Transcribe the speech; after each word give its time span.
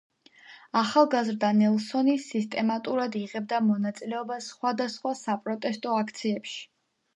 ახალგაზრდა 0.79 1.51
ნელსონი 1.57 2.15
სისტემატურად 2.23 3.19
იღებდა 3.21 3.61
მონაწილეობას 3.67 4.51
სხვადასხვა 4.55 5.15
საპროტესტო 5.23 5.97
აქციებში. 6.03 6.61